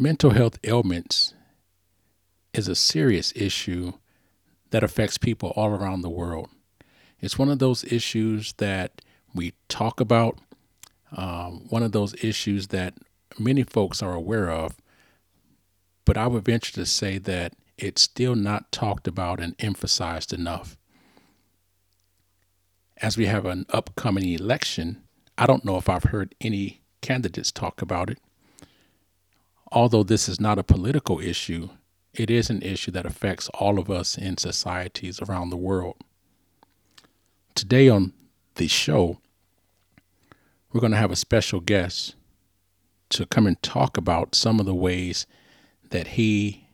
[0.00, 1.34] mental health ailments
[2.54, 3.92] is a serious issue
[4.70, 6.48] that affects people all around the world.
[7.20, 9.02] It's one of those issues that
[9.34, 10.38] we talk about,
[11.14, 12.94] um, one of those issues that
[13.38, 14.78] many folks are aware of,
[16.06, 20.78] but I would venture to say that it's still not talked about and emphasized enough.
[22.96, 25.02] As we have an upcoming election,
[25.36, 28.18] I don't know if I've heard any candidates talk about it.
[29.72, 31.70] Although this is not a political issue,
[32.12, 35.96] it is an issue that affects all of us in societies around the world.
[37.54, 38.12] Today on
[38.56, 39.18] the show,
[40.72, 42.16] we're going to have a special guest
[43.10, 45.26] to come and talk about some of the ways
[45.90, 46.66] that he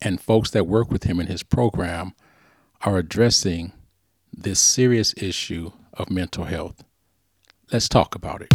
[0.00, 2.14] and folks that work with him in his program
[2.82, 3.72] are addressing
[4.32, 6.84] this serious issue of mental health.
[7.72, 8.52] Let's talk about it.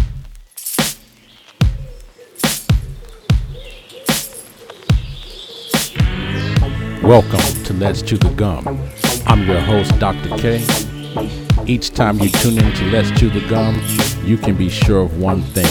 [7.10, 8.68] Welcome to Let's Chew the Gum.
[9.26, 10.30] I'm your host, Dr.
[10.38, 10.64] K.
[11.66, 13.82] Each time you tune in to Let's Chew the Gum,
[14.24, 15.66] you can be sure of one thing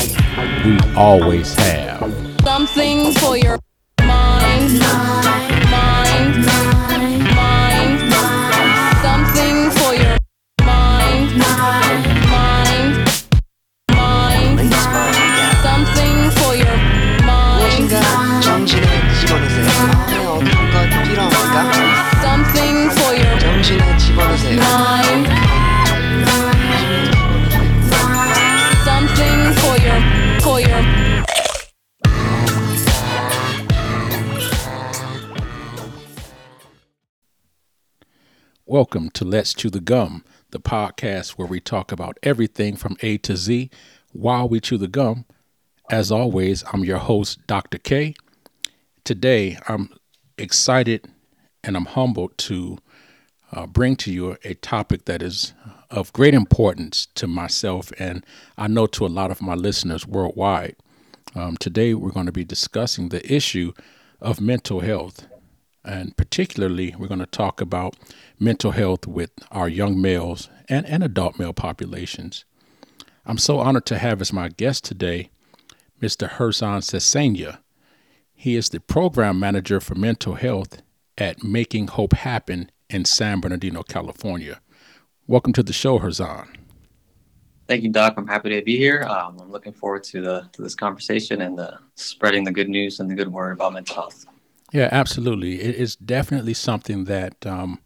[0.64, 3.60] we always have something for your
[4.00, 4.82] mind,
[39.18, 43.36] to Let's Chew the Gum, the podcast where we talk about everything from A to
[43.36, 43.68] Z
[44.12, 45.24] while we chew the gum.
[45.90, 47.78] As always, I'm your host, Dr.
[47.78, 48.14] K.
[49.02, 49.90] Today, I'm
[50.38, 51.10] excited
[51.64, 52.78] and I'm humbled to
[53.50, 55.52] uh, bring to you a topic that is
[55.90, 58.24] of great importance to myself and
[58.56, 60.76] I know to a lot of my listeners worldwide.
[61.34, 63.72] Um, today, we're going to be discussing the issue
[64.20, 65.26] of mental health.
[65.84, 67.96] And particularly, we're going to talk about
[68.38, 72.44] mental health with our young males and, and adult male populations.
[73.26, 75.30] I'm so honored to have as my guest today
[76.00, 76.28] Mr.
[76.28, 77.58] Herzan Sesenya.
[78.32, 80.80] He is the program manager for mental health
[81.16, 84.60] at Making Hope Happen in San Bernardino, California.
[85.26, 86.46] Welcome to the show, Herzan.
[87.66, 88.14] Thank you, Doc.
[88.16, 89.02] I'm happy to be here.
[89.02, 93.00] Um, I'm looking forward to the to this conversation and the spreading the good news
[93.00, 94.24] and the good word about mental health.
[94.72, 95.60] Yeah, absolutely.
[95.60, 97.80] It is definitely something that um,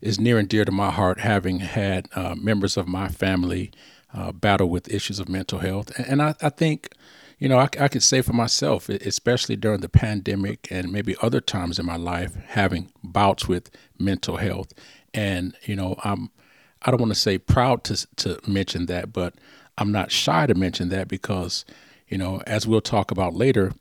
[0.00, 3.70] is near and dear to my heart, having had uh, members of my family
[4.14, 5.90] uh, battle with issues of mental health.
[5.98, 6.90] And, I, I think,
[7.38, 11.40] you know, I, I could say for myself, especially during the pandemic and maybe other
[11.40, 14.72] times in my life, having bouts with mental health.
[15.12, 16.30] And, you know, I'm,
[16.82, 19.34] I don't want to say proud to, to mention that, but
[19.76, 21.64] I'm not shy to mention that because,
[22.08, 23.72] you know, as we'll talk about later,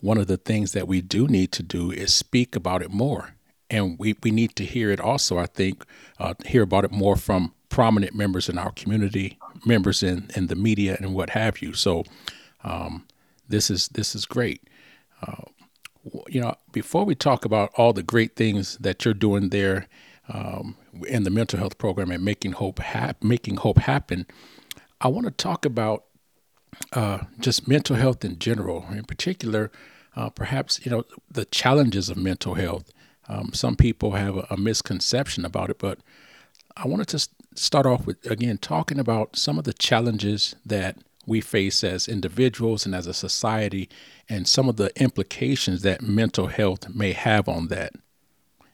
[0.00, 3.35] one of the things that we do need to do is speak about it more.
[3.68, 5.84] And we, we need to hear it also, I think,
[6.18, 10.54] uh, hear about it more from prominent members in our community, members in, in the
[10.54, 11.72] media and what have you.
[11.72, 12.04] So
[12.62, 13.06] um,
[13.48, 14.62] this is this is great.
[15.26, 15.42] Uh,
[16.28, 19.88] you know, before we talk about all the great things that you're doing there
[20.28, 20.76] um,
[21.08, 24.26] in the mental health program and making hope hap- making hope happen,
[25.00, 26.04] I want to talk about
[26.92, 29.70] uh, just mental health in general, in particular,
[30.14, 32.90] uh, perhaps you know the challenges of mental health.
[33.28, 35.98] Um, some people have a, a misconception about it, but
[36.76, 41.40] I wanted to start off with again talking about some of the challenges that we
[41.40, 43.88] face as individuals and as a society,
[44.28, 47.94] and some of the implications that mental health may have on that.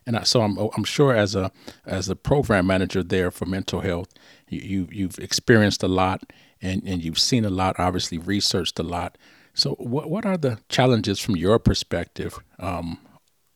[0.05, 1.51] And I, so I'm, I'm sure as a
[1.87, 4.13] as a program manager there for mental health,
[4.49, 8.83] you, you you've experienced a lot and, and you've seen a lot, obviously researched a
[8.83, 9.17] lot.
[9.55, 12.99] So what what are the challenges from your perspective um,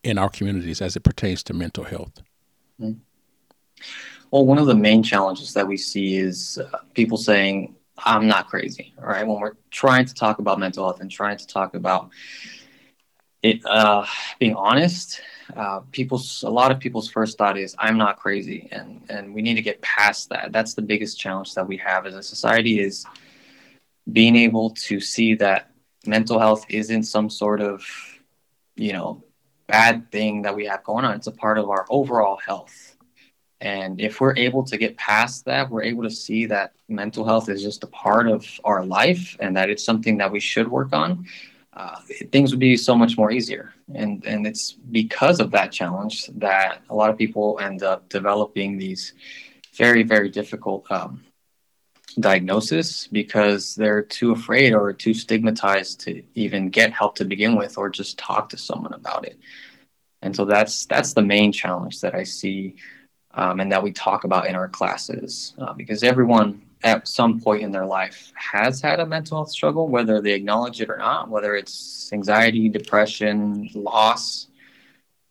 [0.07, 2.23] in our communities as it pertains to mental health?
[4.31, 8.49] Well, one of the main challenges that we see is uh, people saying, "I'm not
[8.49, 9.27] crazy." Right?
[9.27, 12.11] When we're trying to talk about mental health and trying to talk about
[13.43, 14.07] it, uh,
[14.39, 15.21] being honest,
[15.57, 19.43] uh, people's a lot of people's first thought is, "I'm not crazy," and and we
[19.43, 20.53] need to get past that.
[20.53, 23.05] That's the biggest challenge that we have as a society is
[24.13, 25.71] being able to see that
[26.07, 27.85] mental health isn't some sort of,
[28.77, 29.25] you know,
[29.69, 31.15] bad thing that we have going on.
[31.17, 32.97] It's a part of our overall health.
[33.61, 37.49] And if we're able to get past that, we're able to see that mental health
[37.49, 40.93] is just a part of our life and that it's something that we should work
[40.93, 41.27] on.
[41.75, 41.97] uh,
[42.33, 43.75] things would be so much more easier.
[43.95, 48.79] And and it's because of that challenge that a lot of people end up developing
[48.79, 49.15] these
[49.75, 51.26] very very difficult um,
[52.21, 57.79] diagnosis because they're too afraid or too stigmatized to even get help to begin with
[57.79, 59.39] or just talk to someone about it.
[60.23, 62.77] And so that's that's the main challenge that I see
[63.35, 67.63] um, and that we talk about in our classes uh, because everyone at some point
[67.63, 71.29] in their life has had a mental health struggle, whether they acknowledge it or not,
[71.29, 74.49] whether it's anxiety, depression, loss,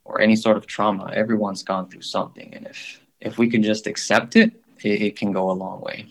[0.04, 1.12] or any sort of trauma.
[1.14, 4.54] Everyone's gone through something, and if if we can just accept it,
[4.84, 6.06] it, it can go a long way.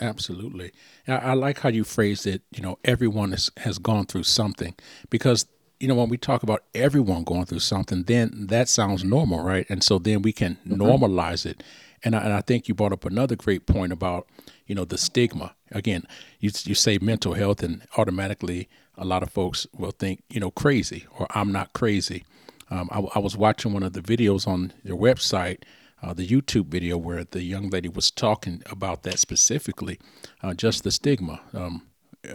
[0.00, 0.72] Absolutely.
[1.06, 2.42] I, I like how you phrased it.
[2.54, 4.74] You know, everyone has, has gone through something
[5.10, 5.46] because
[5.80, 9.66] you know, when we talk about everyone going through something, then that sounds normal, right?
[9.68, 10.80] And so then we can mm-hmm.
[10.80, 11.62] normalize it.
[12.02, 14.26] And I, and I think you brought up another great point about,
[14.66, 15.54] you know, the stigma.
[15.72, 16.04] Again,
[16.38, 20.50] you, you say mental health, and automatically a lot of folks will think, you know,
[20.50, 22.24] crazy or I'm not crazy.
[22.70, 25.64] Um, I, I, was watching one of the videos on your website,
[26.04, 29.98] uh, the YouTube video, where the young lady was talking about that specifically,
[30.42, 31.40] uh, just the stigma.
[31.52, 31.82] Um,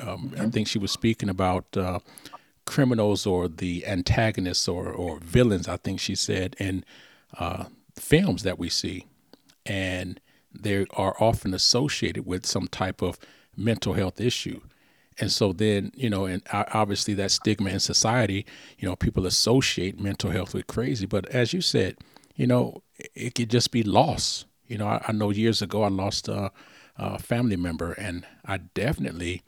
[0.02, 2.00] um, I think she was speaking about uh,
[2.66, 6.84] criminals or the antagonists or, or villains, I think she said, in
[7.38, 9.06] uh, films that we see.
[9.66, 10.20] And
[10.54, 13.20] they are often associated with some type of
[13.56, 14.62] mental health issue.
[15.20, 18.46] And so then, you know, and obviously that stigma in society,
[18.78, 21.06] you know, people associate mental health with crazy.
[21.06, 21.98] But as you said,
[22.36, 22.82] you know,
[23.16, 24.46] it could just be loss.
[24.68, 26.52] You know, I, I know years ago I lost a,
[26.98, 29.44] a family member, and I definitely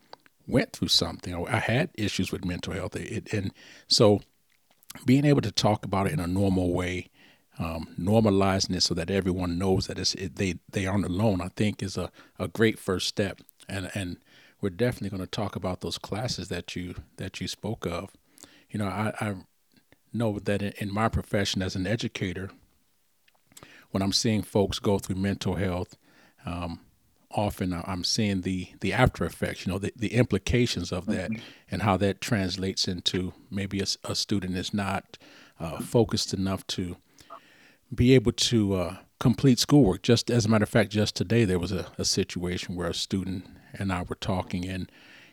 [0.47, 1.47] went through something.
[1.47, 3.53] I had issues with mental health, it, and
[3.87, 4.21] so
[5.05, 7.07] being able to talk about it in a normal way,
[7.59, 11.49] um, normalizing it so that everyone knows that it's, it, they they aren't alone, I
[11.49, 13.41] think is a, a great first step.
[13.69, 14.17] And and
[14.59, 18.11] we're definitely going to talk about those classes that you that you spoke of.
[18.69, 19.35] You know, I, I
[20.13, 22.51] know that in, in my profession as an educator,
[23.91, 25.95] when I'm seeing folks go through mental health.
[26.45, 26.79] Um,
[27.33, 31.41] often I'm seeing the the after effects, you know, the, the implications of that mm-hmm.
[31.69, 35.17] and how that translates into maybe a, a student is not
[35.59, 36.97] uh, focused enough to
[37.93, 40.01] be able to uh, complete schoolwork.
[40.01, 42.93] Just as a matter of fact, just today there was a, a situation where a
[42.93, 44.91] student and I were talking and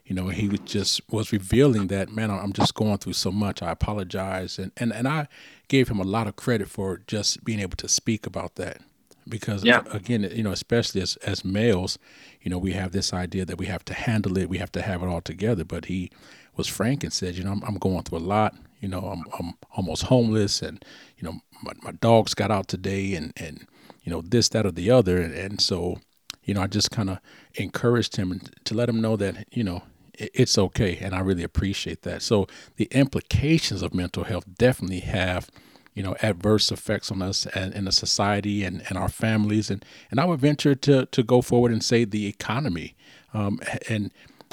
[0.09, 3.63] you know he was just was revealing that man i'm just going through so much
[3.63, 5.29] i apologize and, and and i
[5.69, 8.81] gave him a lot of credit for just being able to speak about that
[9.29, 9.83] because yeah.
[9.91, 11.99] again, you know, especially as as males,
[12.41, 14.83] you know, we have this idea that we have to handle it, we have to
[14.83, 15.65] have it all together.
[15.65, 16.11] But he
[16.57, 18.55] was frank and said, you know, I'm, I'm going through a lot.
[18.81, 20.85] You know, I'm I'm almost homeless, and
[21.17, 23.67] you know, my, my dogs got out today, and and
[24.03, 25.99] you know, this, that, or the other, and, and so,
[26.45, 27.19] you know, I just kind of
[27.57, 29.83] encouraged him to let him know that you know
[30.19, 32.23] it's okay, and I really appreciate that.
[32.23, 35.51] So the implications of mental health definitely have
[35.99, 39.69] you know, adverse effects on us and in the society and, and our families.
[39.69, 42.95] And, and I would venture to, to go forward and say the economy.
[43.35, 44.13] Um, and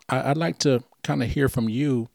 [0.09, 2.09] I, would like to kind of hear from you.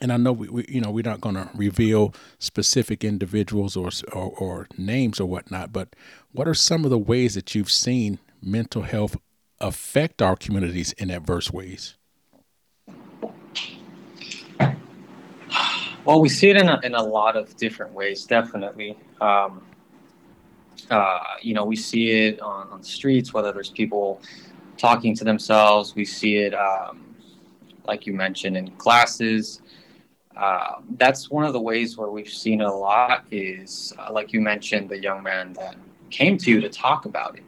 [0.00, 3.90] And I know we, we you know we're not going to reveal specific individuals or,
[4.12, 5.96] or, or names or whatnot, but
[6.30, 9.16] what are some of the ways that you've seen mental health
[9.60, 11.96] affect our communities in adverse ways?
[16.04, 18.98] Well, we see it in a, in a lot of different ways, definitely.
[19.22, 19.62] Um,
[20.90, 24.20] uh, you know, we see it on, on the streets, whether there's people
[24.76, 25.94] talking to themselves.
[25.94, 27.16] We see it, um,
[27.86, 29.62] like you mentioned, in classes.
[30.36, 34.42] Uh, that's one of the ways where we've seen a lot is, uh, like you
[34.42, 35.76] mentioned, the young man that
[36.10, 37.44] came to you to talk about it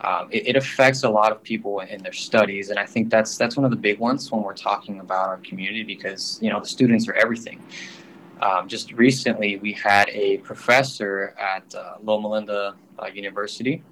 [0.00, 3.38] um, it, it, affects a lot of people in their studies, and I think that's
[3.38, 6.60] that's one of the big ones when we're talking about our community because you know
[6.60, 7.62] the students are everything.
[8.40, 13.82] Um, just recently, we had a professor at uh, Loma Linda uh, University.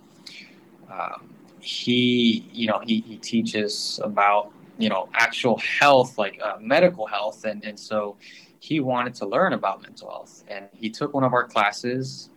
[0.90, 7.06] Um, he, you know, he, he teaches about you know actual health, like uh, medical
[7.06, 8.16] health, and and so
[8.58, 12.30] he wanted to learn about mental health, and he took one of our classes,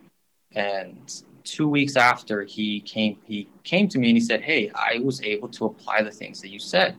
[0.54, 4.98] and two weeks after he came he came to me and he said hey i
[5.02, 6.96] was able to apply the things that you said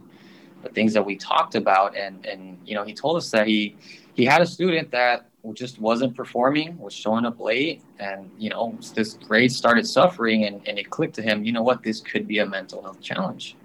[0.63, 1.95] the things that we talked about.
[1.95, 3.75] And and you know he told us that he
[4.13, 8.77] he had a student that just wasn't performing was showing up late and you know
[8.95, 11.83] this grade started suffering and, and it clicked to him you know what?
[11.83, 13.55] This could be a mental health challenge.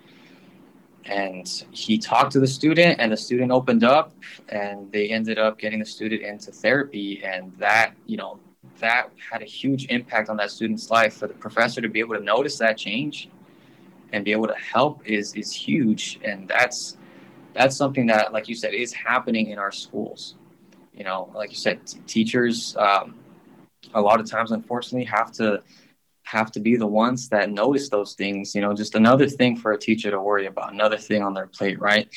[1.05, 4.13] And he talked to the student and the student opened up
[4.49, 8.39] and they ended up getting the student into therapy and that you know
[8.79, 11.15] that had a huge impact on that student's life.
[11.15, 13.29] For the professor to be able to notice that change
[14.13, 16.97] and be able to help is is huge, and that's
[17.55, 20.37] that's something that, like you said, is happening in our schools.
[20.95, 23.15] You know, like you said, t- teachers um,
[23.95, 25.63] a lot of times, unfortunately, have to
[26.25, 28.55] have to be the ones that notice those things.
[28.55, 31.47] You know, just another thing for a teacher to worry about, another thing on their
[31.47, 32.09] plate, right?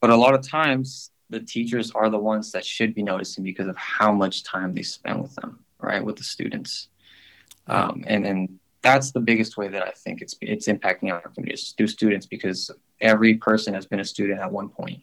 [0.00, 3.68] But a lot of times, the teachers are the ones that should be noticing because
[3.68, 6.88] of how much time they spend with them, right, with the students.
[7.66, 11.74] Um, and and that's the biggest way that I think it's it's impacting our communities
[11.76, 12.70] through students because
[13.00, 15.02] every person has been a student at one point.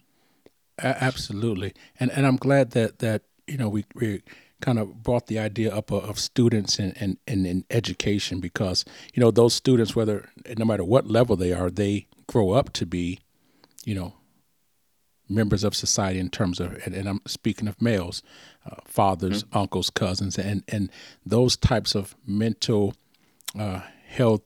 [0.78, 4.22] Absolutely, and and I'm glad that that you know we we
[4.60, 8.84] kind of brought the idea up of, of students and and and in education because
[9.14, 12.86] you know those students whether no matter what level they are they grow up to
[12.86, 13.18] be
[13.84, 14.14] you know
[15.28, 18.22] members of society in terms of and, and I'm speaking of males
[18.70, 19.58] uh, fathers Mm-hmm.
[19.58, 20.90] uncles cousins and and
[21.24, 22.94] those types of mental
[23.58, 24.42] uh, health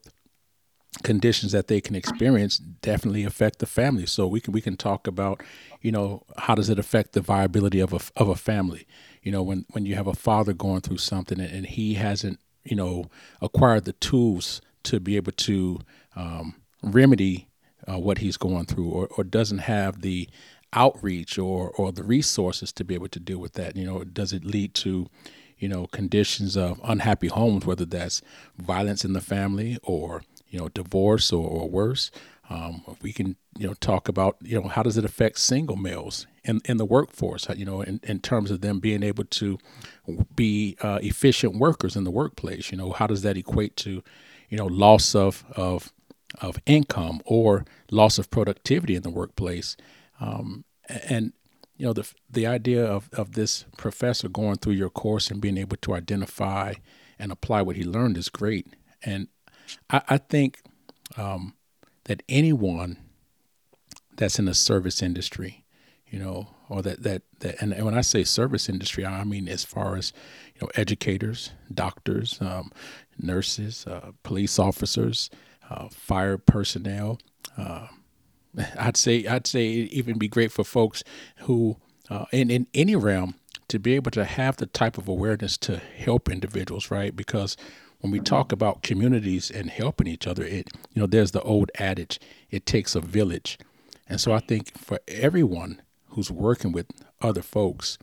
[1.02, 4.06] conditions that they can experience definitely affect the family.
[4.06, 5.42] So we can we can talk about,
[5.80, 8.86] you know, how does it affect the viability of a of a family?
[9.22, 12.40] You know, when when you have a father going through something and, and he hasn't,
[12.64, 13.04] you know,
[13.40, 15.78] acquired the tools to be able to
[16.16, 17.48] um, remedy
[17.88, 20.28] uh, what he's going through, or, or doesn't have the
[20.72, 23.76] outreach or or the resources to be able to deal with that.
[23.76, 25.08] You know, does it lead to
[25.58, 28.22] you know conditions of unhappy homes, whether that's
[28.58, 32.10] violence in the family or you know divorce or, or worse.
[32.48, 36.26] Um, we can you know talk about you know how does it affect single males
[36.44, 39.58] in, in the workforce you know in, in terms of them being able to
[40.34, 44.02] be uh, efficient workers in the workplace you know how does that equate to
[44.48, 45.92] you know loss of of
[46.40, 49.76] of income or loss of productivity in the workplace
[50.20, 51.32] um, and
[51.76, 55.56] you know the the idea of, of this professor going through your course and being
[55.58, 56.74] able to identify
[57.18, 58.66] and apply what he learned is great
[59.02, 59.28] and
[59.88, 60.62] I, I think
[61.16, 61.54] um,
[62.04, 62.98] that anyone
[64.16, 65.64] that's in the service industry,
[66.08, 69.64] you know, or that that that, and when I say service industry, I mean as
[69.64, 70.12] far as
[70.54, 72.70] you know, educators, doctors, um,
[73.18, 75.30] nurses, uh, police officers,
[75.68, 77.18] uh, fire personnel.
[77.56, 77.86] Uh,
[78.78, 81.02] I'd say I'd say even be great for folks
[81.40, 81.76] who
[82.08, 83.34] uh, in in any realm
[83.68, 87.14] to be able to have the type of awareness to help individuals, right?
[87.14, 87.56] Because
[88.00, 91.70] when we talk about communities and helping each other, it you know there's the old
[91.78, 92.18] adage,
[92.50, 93.58] it takes a village,
[94.08, 96.86] and so I think for everyone who's working with
[97.20, 97.98] other folks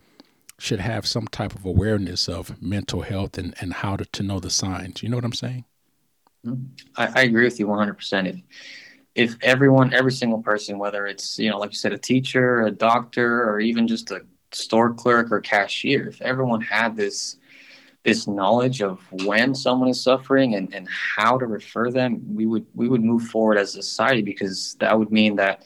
[0.59, 4.39] should have some type of awareness of mental health and, and how to, to know
[4.39, 5.03] the signs.
[5.03, 5.65] You know what I'm saying?
[6.95, 8.27] I, I agree with you 100%.
[8.27, 8.35] If,
[9.17, 12.71] if everyone, every single person, whether it's, you know, like you said, a teacher, a
[12.71, 14.21] doctor, or even just a
[14.51, 17.37] store clerk or cashier, if everyone had this,
[18.03, 22.67] this knowledge of when someone is suffering and, and how to refer them, we would,
[22.75, 25.65] we would move forward as a society because that would mean that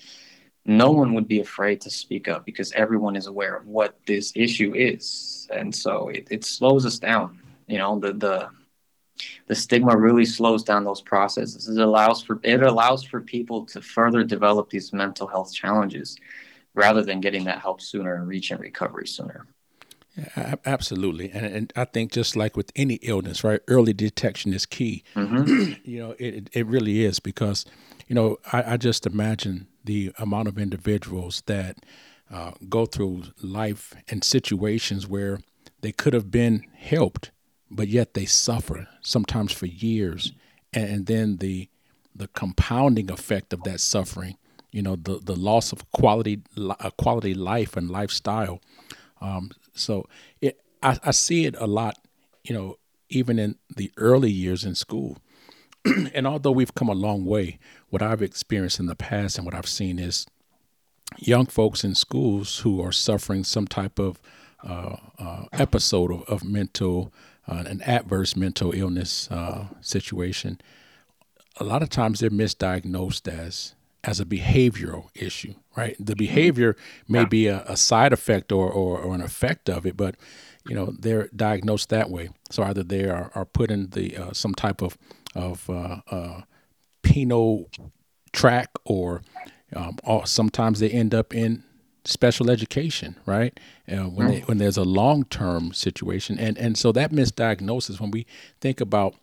[0.66, 4.32] no one would be afraid to speak up because everyone is aware of what this
[4.34, 5.50] issue is.
[5.54, 7.38] And so it, it slows us down.
[7.68, 8.50] You know, the, the,
[9.52, 11.68] the stigma really slows down those processes.
[11.68, 16.16] It allows for it allows for people to further develop these mental health challenges
[16.74, 19.48] rather than getting that help sooner and reaching recovery sooner.
[20.16, 23.60] Yeah, absolutely, and and I think just like with any illness, right?
[23.68, 25.04] Early detection is key.
[25.18, 25.74] Mm-hmm.
[25.84, 27.66] you know, it it really is because,
[28.08, 31.76] you know, I, I just imagine the amount of individuals that
[32.32, 35.42] uh, go through life and situations where
[35.82, 37.32] they could have been helped,
[37.72, 40.34] but yet they suffer sometimes for years,
[40.74, 41.70] and, then the
[42.14, 44.38] the compounding effect of that suffering,
[44.72, 48.62] you know, the the loss of quality uh, quality life and lifestyle.
[49.22, 50.08] Um, so
[50.42, 51.98] it, I, I see it a lot,
[52.44, 52.78] you know,
[53.10, 55.18] even in the early years in school.
[56.14, 57.58] and although we've come a long way,
[57.90, 60.28] what I've experienced in the past and what I've seen is
[61.18, 64.22] young folks in schools who are suffering some type of
[64.64, 67.12] uh, uh, episode of, of mental,
[67.48, 70.60] uh, an adverse mental illness uh, situation.
[71.58, 75.96] A lot of times they're misdiagnosed as as a behavioral issue, right?
[76.00, 76.76] The behavior
[77.08, 80.16] may be a, a side effect or, or, or, an effect of it, but
[80.68, 82.30] you know they're diagnosed that way.
[82.50, 84.98] So either they are, are put in the uh, some type of
[85.36, 86.42] of uh, uh,
[87.04, 87.70] penal
[88.34, 89.22] track, or,
[89.76, 91.64] um, or sometimes they end up in
[92.06, 93.60] special education, right?
[93.92, 98.12] Uh, when they, when there's a long term situation, and and so that misdiagnosis, when
[98.12, 98.26] we
[98.60, 99.16] think about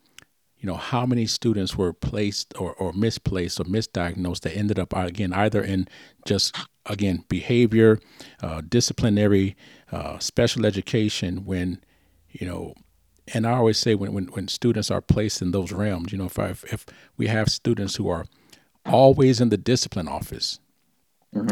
[0.58, 4.94] you know how many students were placed or, or misplaced or misdiagnosed that ended up
[4.96, 5.88] again either in
[6.26, 6.56] just
[6.86, 7.98] again behavior
[8.42, 9.56] uh, disciplinary
[9.92, 11.80] uh, special education when
[12.30, 12.74] you know
[13.32, 16.26] and i always say when, when, when students are placed in those realms you know
[16.26, 16.84] if, I, if
[17.16, 18.26] we have students who are
[18.84, 20.58] always in the discipline office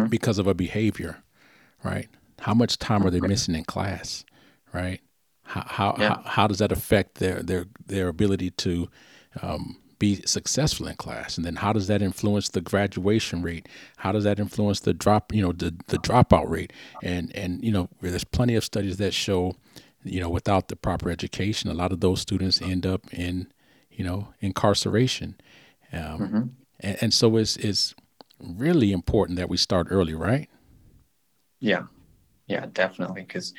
[0.09, 1.23] because of a behavior,
[1.85, 2.09] right?
[2.41, 4.25] How much time are they missing in class,
[4.73, 5.01] right?
[5.45, 6.09] How how, Yeah.
[6.09, 8.89] how, how does that affect their their their ability to
[9.43, 13.67] um, be successful in class, and then how does that influence the graduation rate?
[13.99, 16.73] How does that influence the drop you know the the dropout rate?
[17.03, 19.55] And and you know there's plenty of studies that show
[20.05, 23.49] you know without the proper education, a lot of those students end up in
[23.91, 25.37] you know incarceration.
[25.93, 27.95] Um, and, and so it's it's
[28.41, 30.49] really important that we start early, right?
[31.61, 31.85] Yeah,
[32.47, 33.23] yeah, definitely.
[33.23, 33.53] Because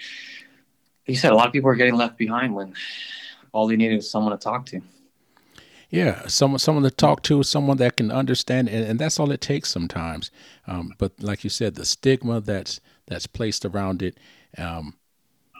[1.07, 2.73] like you said, a lot of people are getting left behind when
[3.51, 4.81] all they need is someone to talk to.
[5.89, 9.39] Yeah, someone someone to talk to, someone that can understand, and, and that's all it
[9.39, 10.31] takes sometimes.
[10.67, 14.17] Um, but like you said, the stigma that's that's placed around it,
[14.57, 14.95] um,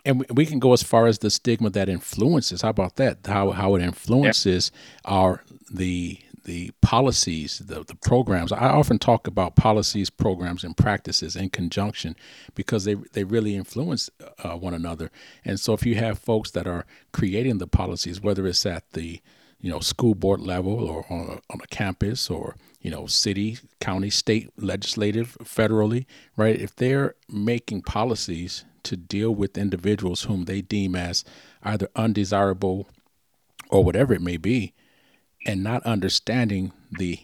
[0.05, 2.61] and we, we can go as far as the stigma that influences.
[2.61, 3.25] How about that?
[3.25, 4.69] How how it influences
[5.05, 8.53] our the the policies, the the programs.
[8.53, 12.15] I often talk about policies, programs, and practices in conjunction
[12.55, 15.11] because they they really influence uh, one another.
[15.43, 19.21] And so, if you have folks that are creating the policies, whether it's at the
[19.59, 23.57] you know school board level or on a, on a campus or you know city
[23.81, 26.05] county state legislative federally
[26.37, 31.25] right if they're making policies to deal with individuals whom they deem as
[31.63, 32.87] either undesirable
[33.69, 34.73] or whatever it may be
[35.47, 37.19] and not understanding the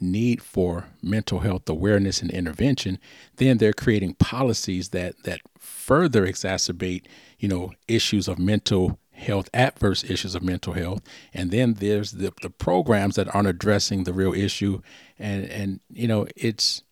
[0.00, 2.98] need for mental health awareness and intervention,
[3.36, 7.06] then they're creating policies that that further exacerbate,
[7.38, 11.02] you know, issues of mental health, adverse issues of mental health.
[11.32, 14.82] And then there's the, the programs that aren't addressing the real issue.
[15.18, 16.82] And and you know, it's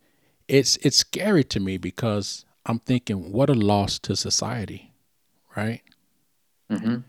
[0.48, 4.94] it's it's scary to me because I'm thinking, what a loss to society,
[5.56, 5.82] right?
[6.70, 7.04] hmm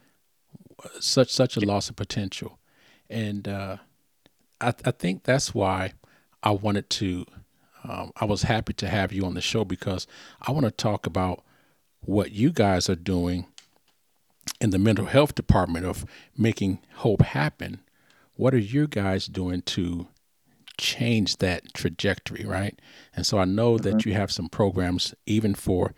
[0.99, 2.59] such such a loss of potential,
[3.09, 3.77] and uh,
[4.61, 5.93] I, I think that's why
[6.43, 7.25] I wanted to.
[7.83, 10.07] Um, I was happy to have you on the show because
[10.41, 11.43] I want to talk about
[12.01, 13.45] what you guys are doing
[14.59, 16.05] in the mental health department of
[16.37, 17.81] making hope happen.
[18.35, 20.07] What are you guys doing to
[20.77, 22.79] change that trajectory, right?
[23.15, 25.93] And so I know that you have some programs even for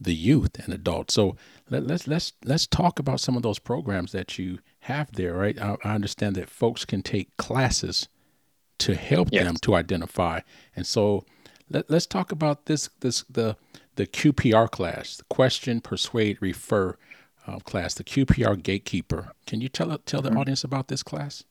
[0.00, 1.14] the youth and adults.
[1.14, 1.36] So
[1.70, 5.58] let, let's let's let's talk about some of those programs that you have there, right?
[5.60, 8.08] I, I understand that folks can take classes
[8.80, 9.44] to help Yes.
[9.44, 10.40] them to identify,
[10.76, 11.24] and so
[11.70, 13.56] let, let's talk about this this the
[13.96, 16.96] the QPR class, the question, persuade, refer
[17.46, 19.32] uh, class, the QPR gatekeeper.
[19.46, 21.44] Can you tell tell the audience about this class?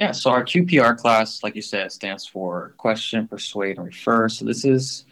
[0.00, 4.28] Yeah, so our QPR class, like you said, stands for question, persuade, and refer.
[4.28, 5.04] So this is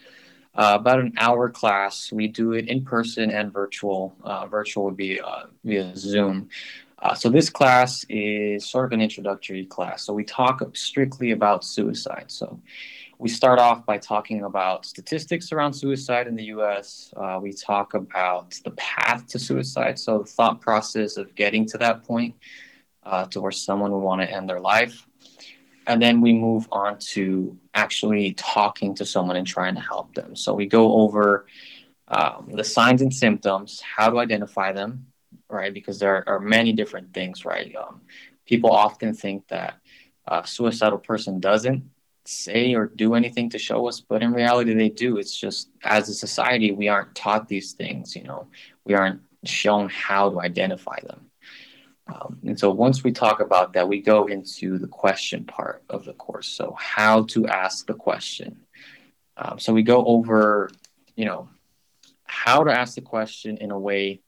[0.55, 2.11] uh, about an hour class.
[2.13, 4.17] We do it in person and virtual.
[4.23, 6.49] Uh, virtual would be uh, via Zoom.
[6.99, 10.05] Uh, so this class is sort of an introductory class.
[10.05, 12.27] So we talk strictly about suicide.
[12.29, 12.61] So
[13.19, 17.13] we start off by talking about statistics around suicide in the U.S.
[17.17, 21.79] Uh, we talk about the path to suicide, so the thought process of getting to
[21.79, 22.35] that point
[23.03, 25.07] uh, to where someone would want to end their life.
[25.87, 30.37] And then we move on to actually talking to someone and trying to help them.
[30.37, 31.47] So we go over
[32.09, 35.07] um, the signs and symptoms, how to identify them,
[35.49, 35.73] right?
[35.73, 37.75] Because there are many different things, right?
[37.77, 38.03] Um,
[38.47, 39.77] people often think that
[40.27, 41.89] a suicidal person doesn't
[42.25, 45.17] say or do anything to show us, but in reality, they do.
[45.17, 48.49] It's just as a society, we aren't taught these things, you know,
[48.85, 51.30] we aren't shown how to identify them.
[52.11, 56.05] Um, and so once we talk about that, we go into the question part of
[56.05, 56.49] the course.
[56.49, 58.61] So how to ask the question.
[59.37, 60.71] Um, so we go over,
[61.17, 61.49] you know,
[62.25, 64.21] how to ask the question in a way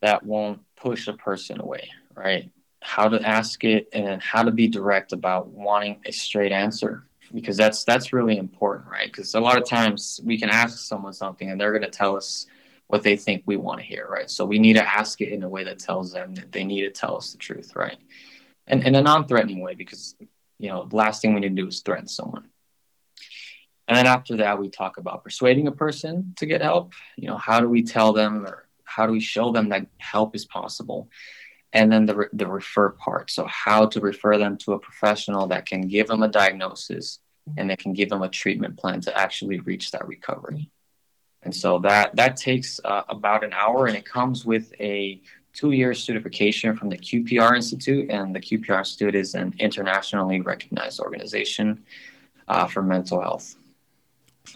[0.00, 2.50] that won't push a person away, right?
[2.82, 7.56] How to ask it and how to be direct about wanting a straight answer because
[7.56, 9.06] that's that's really important, right?
[9.06, 12.16] Because a lot of times we can ask someone something and they're going to tell
[12.16, 12.46] us
[12.90, 14.28] what they think we want to hear, right?
[14.28, 16.82] So we need to ask it in a way that tells them that they need
[16.82, 17.98] to tell us the truth, right?
[18.66, 20.16] And in a non-threatening way, because
[20.58, 22.48] you know, the last thing we need to do is threaten someone.
[23.86, 26.92] And then after that, we talk about persuading a person to get help.
[27.16, 30.34] You know, how do we tell them or how do we show them that help
[30.34, 31.08] is possible?
[31.72, 33.30] And then the, the refer part.
[33.30, 37.20] So, how to refer them to a professional that can give them a diagnosis
[37.56, 40.70] and that can give them a treatment plan to actually reach that recovery.
[41.42, 45.20] And so that that takes uh, about an hour, and it comes with a
[45.52, 51.82] two-year certification from the QPR Institute, and the QPR Institute is an internationally recognized organization
[52.48, 53.56] uh, for mental health.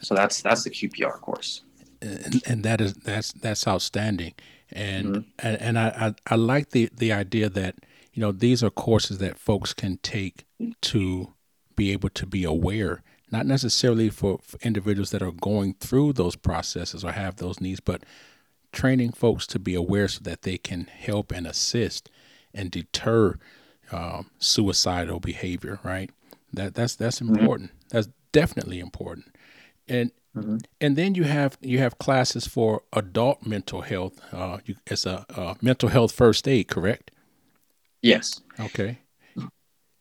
[0.03, 1.63] So that's that's the QPR course.
[2.03, 4.35] and, and that is that's that's outstanding
[4.75, 7.77] and and, and I, I I like the the idea that
[8.13, 10.45] you know these are courses that folks can take
[10.83, 11.33] to
[11.77, 16.37] be able to be aware not necessarily for, for individuals that are going through those
[16.37, 18.03] processes or have those needs, but
[18.73, 22.11] training folks to be aware so that they can help and assist
[22.53, 23.39] and deter
[23.93, 25.81] um, suicidal behavior.
[25.83, 26.11] Right?
[26.53, 27.71] That that's that's important.
[27.91, 29.35] That's definitely important.
[29.89, 30.13] And
[30.81, 34.21] and then you have you have classes for adult mental health.
[34.33, 37.11] Uh, you, it's a, a mental health first aid, correct?
[38.03, 38.41] Yes.
[38.59, 38.99] Okay.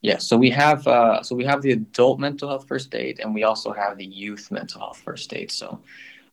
[0.03, 3.33] Yeah, so we have uh, so we have the adult mental health first aid, and
[3.33, 5.49] we also have the youth mental health first aid.
[5.49, 5.79] So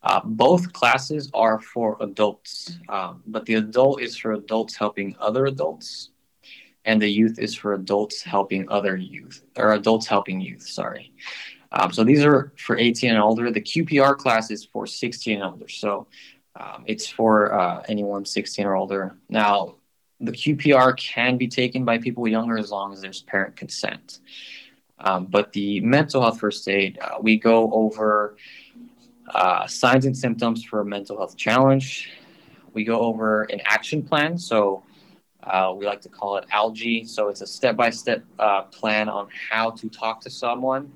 [0.02, 5.46] uh, both classes are for adults, um, but the adult is for adults helping other
[5.46, 6.11] adults,
[6.85, 10.66] and the youth is for adults helping other youth or adults helping youth.
[10.66, 11.12] Sorry.
[11.70, 13.52] Um, so these are for 18 and older.
[13.52, 15.68] The QPR class is for 16 and older.
[15.68, 16.09] So
[16.59, 19.16] um, it's for uh, anyone 16 or older.
[19.28, 19.76] Now,
[20.20, 24.20] the QPR can be taken by people younger as long as there's parent consent.
[24.98, 28.37] Um, but the mental health first aid, uh, we go over
[29.35, 32.11] uh, signs and symptoms for a mental health challenge.
[32.74, 34.37] We go over an action plan.
[34.37, 34.83] So
[35.42, 37.09] uh, we like to call it ALGEE.
[37.09, 38.22] So it's a step by step
[38.70, 40.92] plan on how to talk to someone,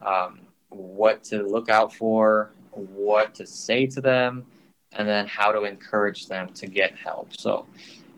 [0.00, 4.44] um, what to look out for, what to say to them,
[4.92, 7.36] and then how to encourage them to get help.
[7.36, 7.66] So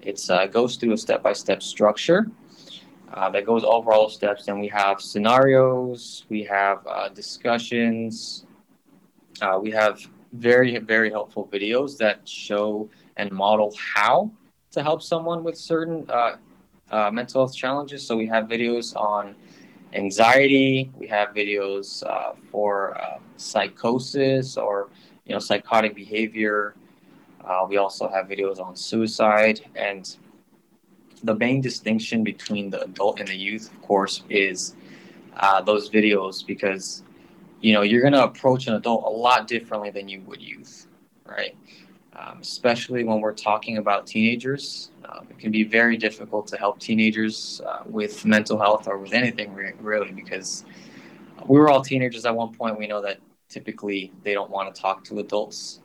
[0.06, 2.30] it uh, goes through a step by step structure.
[3.12, 8.46] Uh, that goes over all steps, and we have scenarios, we have uh, discussions,
[9.40, 10.00] uh, we have
[10.32, 14.30] very, very helpful videos that show and model how
[14.72, 16.36] to help someone with certain uh,
[16.90, 18.04] uh, mental health challenges.
[18.06, 19.36] So we have videos on
[19.92, 22.02] anxiety, we have videos
[22.50, 22.96] for
[23.36, 24.90] psychosis or
[25.24, 26.74] you know psychotic behavior.
[27.46, 30.16] Uh, we also have videos on suicide and
[31.22, 34.74] the main distinction between the adult and the youth, of course, is
[35.36, 37.02] uh, those videos because
[37.60, 40.86] you know you're going to approach an adult a lot differently than you would youth,
[41.24, 41.56] right?
[42.14, 46.78] Um, especially when we're talking about teenagers, um, it can be very difficult to help
[46.78, 50.64] teenagers uh, with mental health or with anything re- really because
[51.46, 52.78] we were all teenagers at one point.
[52.78, 55.80] We know that typically they don't want to talk to adults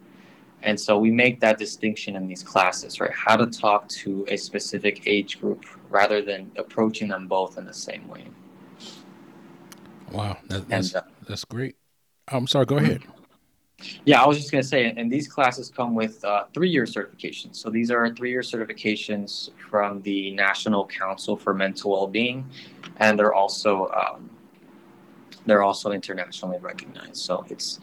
[0.64, 3.12] and so we make that distinction in these classes, right?
[3.14, 7.74] How to talk to a specific age group rather than approaching them both in the
[7.74, 8.26] same way.
[10.12, 11.76] Wow, that, that's and, uh, that's great.
[12.28, 12.66] I'm sorry.
[12.66, 13.02] Go ahead.
[14.06, 17.56] Yeah, I was just going to say, and these classes come with uh, three-year certifications.
[17.56, 22.48] So these are three-year certifications from the National Council for Mental Well-being,
[22.98, 24.30] and they're also um,
[25.48, 27.18] they're also internationally recognized.
[27.18, 27.80] So it's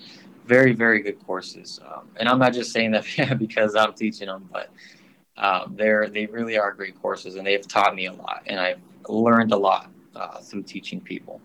[0.48, 1.78] very very good courses.
[1.86, 3.04] Um, and i'm not just saying that
[3.38, 4.70] because i'm teaching them but
[5.36, 8.80] um, they're they really are great courses and they've taught me a lot and i've
[9.08, 11.40] learned a lot uh, through teaching people.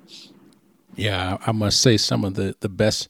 [0.95, 3.09] Yeah i must say some of the the best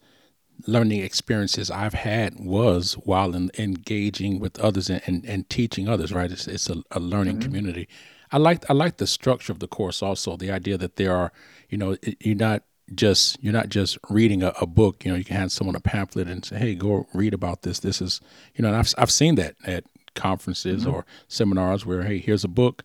[0.67, 6.13] learning experiences i've had was while in, engaging with others and, and, and, teaching others
[6.13, 6.32] right?
[6.32, 7.45] It's, it's a, a learning mm-hmm.
[7.45, 7.88] community.
[8.32, 11.32] I like i like the structure of the course also the idea that there are
[11.69, 15.06] you know you're not just you're not just reading a, a, book.
[15.06, 17.80] You know, you can hand someone a pamphlet and say, "Hey, go read about this."
[17.80, 18.22] This is,
[18.56, 20.93] you know, I've I've seen that at conferences mm-hmm.
[20.93, 22.84] or seminars where, hey, here's a book,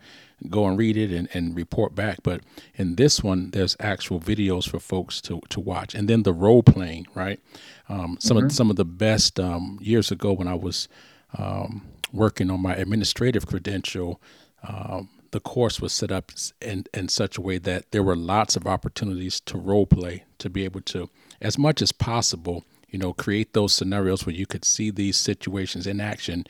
[0.49, 2.19] go and read it and, and report back.
[2.23, 2.41] But
[2.75, 6.63] in this one, there's actual videos for folks to, to watch, and then the role
[6.63, 7.41] playing, right?
[7.89, 8.47] Um, some mm-hmm.
[8.47, 10.89] of some of the best um, years ago when I was
[11.37, 14.21] um, working on my administrative credential.
[14.67, 18.57] Um, the course was set up in, in such a way that there were lots
[18.57, 21.11] of opportunities to role play, to be able to,
[21.41, 25.87] as much as possible, you know, create those scenarios where you could see these situations
[25.87, 26.47] in action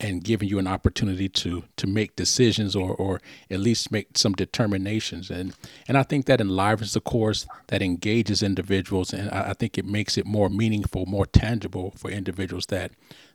[0.00, 4.32] and giving you an opportunity to to make decisions or or at least make some
[4.32, 5.30] determinations.
[5.30, 5.54] And
[5.86, 9.84] and I think that enlivens the course that engages individuals and I, I think it
[9.84, 12.90] makes it more meaningful more tangible for individuals that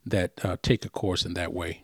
[0.05, 1.83] that uh, take a course in that way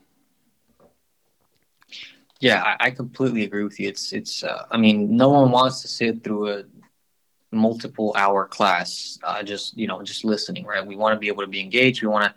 [2.39, 3.87] yeah, I, I completely agree with you.
[3.87, 4.43] It's it's.
[4.43, 6.63] Uh, I mean, no one wants to sit through a
[7.51, 10.85] multiple hour class uh, just you know just listening right?
[10.85, 12.01] We want to be able to be engaged.
[12.01, 12.35] We want to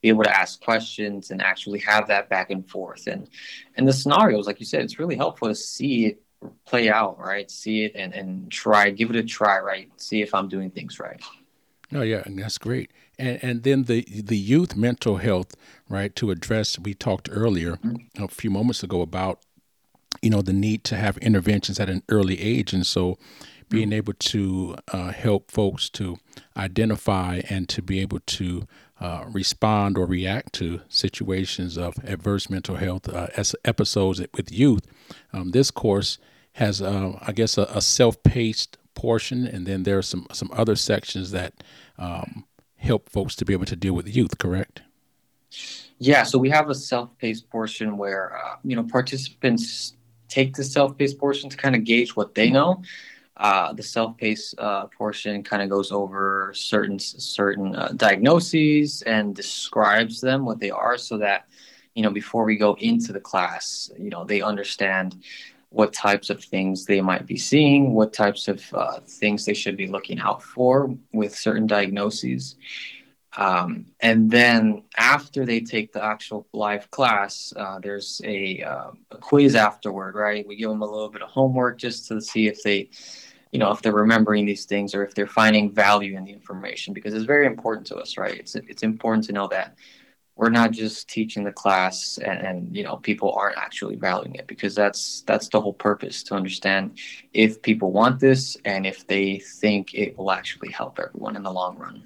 [0.00, 3.06] be able to ask questions and actually have that back and forth.
[3.06, 3.28] And
[3.76, 6.22] and the scenarios like you said it's really helpful to see it
[6.64, 7.50] play out right?
[7.50, 9.90] See it and and try give it a try right?
[10.00, 11.20] See if i'm doing things right.
[11.90, 15.54] No yeah and that's great and and then the the youth mental health
[15.88, 17.78] right to address we talked earlier
[18.18, 19.40] a few moments ago about
[20.22, 23.18] you know the need to have interventions at an early age and so
[23.68, 23.94] being mm-hmm.
[23.94, 26.16] able to uh, help folks to
[26.56, 28.66] identify and to be able to
[29.00, 33.26] uh, respond or react to situations of adverse mental health uh,
[33.64, 34.86] episodes with youth.
[35.32, 36.18] Um, this course
[36.52, 40.76] has, uh, I guess, a, a self-paced portion, and then there are some some other
[40.76, 41.64] sections that
[41.98, 42.44] um,
[42.84, 44.38] help folks to be able to deal with youth.
[44.38, 44.82] Correct?
[45.98, 46.22] Yeah.
[46.22, 49.94] So we have a self-paced portion where uh, you know participants
[50.28, 52.82] take the self-paced portion to kind of gauge what they know.
[53.36, 60.20] Uh, the self-paced uh, portion kind of goes over certain certain uh, diagnoses and describes
[60.20, 61.48] them what they are, so that
[61.94, 65.16] you know before we go into the class, you know they understand
[65.74, 69.76] what types of things they might be seeing, what types of uh, things they should
[69.76, 72.54] be looking out for with certain diagnoses.
[73.36, 79.18] Um, and then after they take the actual live class, uh, there's a, uh, a,
[79.18, 80.46] quiz afterward, right?
[80.46, 82.90] We give them a little bit of homework just to see if they,
[83.50, 86.94] you know, if they're remembering these things or if they're finding value in the information
[86.94, 88.38] because it's very important to us, right?
[88.38, 89.76] It's it's important to know that
[90.36, 94.46] we're not just teaching the class and, and, you know people aren't actually valuing it
[94.46, 96.98] because that's that's the whole purpose to understand
[97.32, 101.52] if people want this and if they think it will actually help everyone in the
[101.52, 102.02] long run.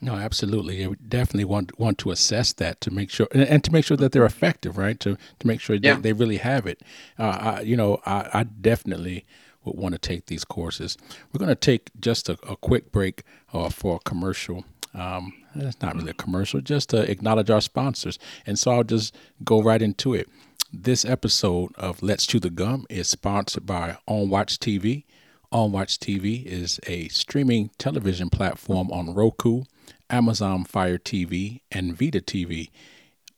[0.00, 0.86] No absolutely.
[0.86, 3.96] We definitely want want to assess that to make sure and, and to make sure
[3.96, 4.98] that they're effective right?
[5.00, 5.94] To to make sure yeah.
[5.94, 6.82] they, they really have it.
[7.18, 9.26] Uh, I, you know I, I definitely
[9.66, 10.96] would want to take these courses
[11.32, 14.64] we're going to take just a, a quick break uh, for a commercial
[14.96, 18.18] um, it's not really a commercial, just to acknowledge our sponsors.
[18.46, 20.28] And so I'll just go right into it.
[20.72, 25.04] This episode of Let's Chew the Gum is sponsored by On Watch TV.
[25.52, 29.64] On Watch TV is a streaming television platform on Roku,
[30.10, 32.70] Amazon Fire TV, and Vita TV.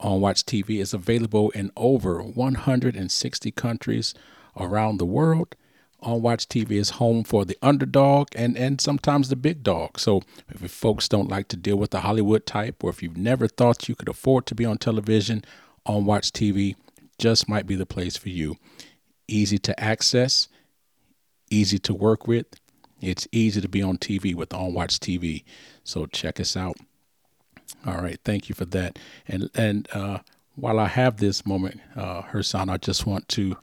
[0.00, 4.14] On Watch TV is available in over 160 countries
[4.56, 5.54] around the world
[6.00, 9.98] on Watch TV is home for the underdog and, and sometimes the big dog.
[9.98, 13.48] So if folks don't like to deal with the Hollywood type, or if you've never
[13.48, 15.44] thought you could afford to be on television,
[15.86, 16.76] on Watch TV
[17.18, 18.56] just might be the place for you.
[19.26, 20.48] Easy to access,
[21.50, 22.46] easy to work with.
[23.00, 25.44] It's easy to be on TV with On Watch TV.
[25.84, 26.76] So check us out.
[27.86, 28.98] All right, thank you for that.
[29.26, 30.18] And and uh,
[30.54, 33.56] while I have this moment, uh, Hersan, I just want to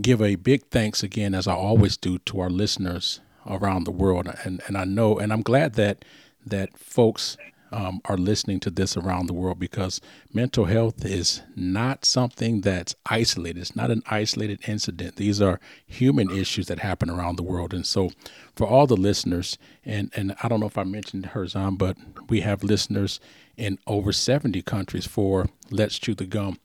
[0.00, 4.28] give a big thanks again, as I always do, to our listeners around the world.
[4.44, 6.04] And and I know, and I'm glad that
[6.46, 7.36] that folks
[7.74, 10.00] um, are listening to this around the world because
[10.32, 13.60] mental health is not something that's isolated.
[13.60, 15.16] It's not an isolated incident.
[15.16, 17.74] These are human issues that happen around the world.
[17.74, 18.10] And so,
[18.54, 21.96] for all the listeners, and and I don't know if I mentioned Herzan, but
[22.28, 23.18] we have listeners
[23.56, 26.58] in over 70 countries for Let's Chew the Gum,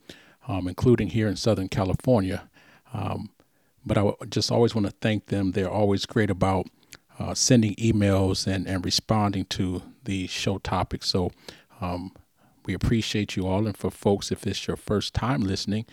[0.47, 2.48] um, including here in Southern California.
[2.93, 3.30] Um,
[3.86, 5.52] but I just always want to thank them.
[5.52, 6.67] They're always great about
[7.17, 11.10] uh, sending emails and, and responding to the show topics.
[11.10, 11.32] So
[11.82, 12.13] um,
[12.65, 13.67] we appreciate you all.
[13.67, 15.86] And for folks, if it's your first time listening,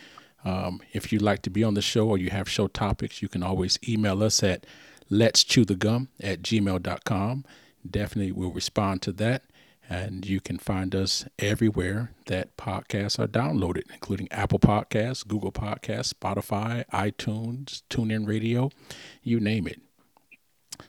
[0.45, 3.29] um, if you'd like to be on the show or you have show topics, you
[3.29, 4.65] can always email us at
[5.11, 7.45] let's chew the gum at gmail.com.
[7.89, 9.43] Definitely we'll respond to that.
[9.89, 16.13] And you can find us everywhere that podcasts are downloaded, including Apple Podcasts, Google Podcasts,
[16.13, 18.71] Spotify, iTunes, TuneIn Radio,
[19.23, 19.81] you name it.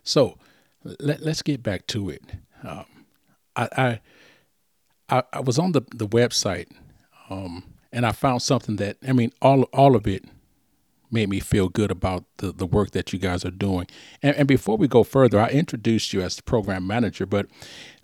[0.03, 0.37] So
[0.83, 2.23] let, us get back to it.
[2.63, 2.85] Um,
[3.55, 3.99] I,
[5.09, 6.67] I, I was on the, the website
[7.29, 10.25] um, and I found something that, I mean, all, all of it
[11.11, 13.87] made me feel good about the, the work that you guys are doing.
[14.21, 17.47] And, and before we go further, I introduced you as the program manager, but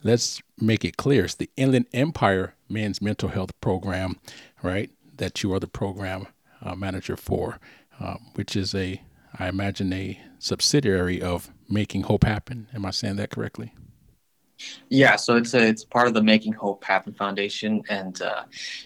[0.04, 4.20] let's make it clear it's the Inland Empire Men's Mental Health Program,
[4.62, 4.90] right?
[5.18, 6.28] That you are the program
[6.62, 7.60] uh, manager for,
[8.00, 9.02] uh, which is a,
[9.38, 12.68] I imagine, a subsidiary of Making Hope Happen.
[12.74, 13.74] Am I saying that correctly?
[14.90, 18.44] Yeah, so it's a, it's part of the Making Hope Happen Foundation, and uh,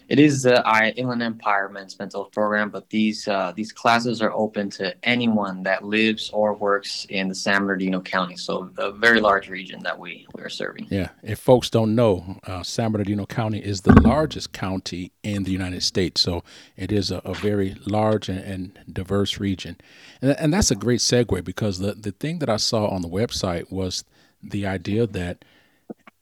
[0.08, 0.64] it is the
[0.96, 2.70] Inland Empire Men's Mental Health Program.
[2.70, 7.36] But these uh, these classes are open to anyone that lives or works in the
[7.36, 10.88] San Bernardino County, so a very large region that we we are serving.
[10.90, 15.52] Yeah, if folks don't know, uh, San Bernardino County is the largest county in the
[15.52, 16.44] United States, so
[16.78, 19.78] it is a, a very large and, and diverse region,
[20.22, 23.10] and, and that's a great segue because the the thing that I saw on the
[23.10, 24.06] website was
[24.42, 25.44] the idea that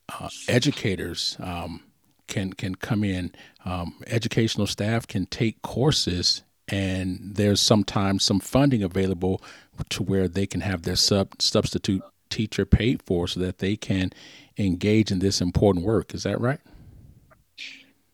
[0.08, 1.82] uh, educators um,
[2.26, 3.32] can can come in.
[3.64, 9.42] Um, educational staff can take courses, and there's sometimes some funding available
[9.90, 14.12] to where they can have their sub substitute teacher paid for, so that they can
[14.58, 16.14] engage in this important work.
[16.14, 16.60] Is that right?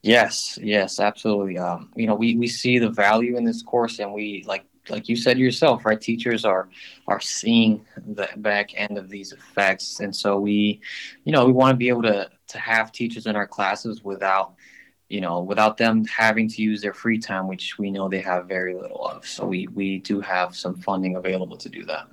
[0.02, 1.58] Yes, yes, absolutely.
[1.58, 5.08] Um, you know, we, we see the value in this course, and we like like
[5.08, 6.00] you said yourself, right?
[6.00, 6.68] Teachers are
[7.06, 10.80] are seeing the back end of these effects, and so we,
[11.24, 14.54] you know, we want to be able to to have teachers in our classes without,
[15.08, 18.46] you know, without them having to use their free time, which we know they have
[18.46, 19.26] very little of.
[19.26, 22.08] So we we do have some funding available to do that.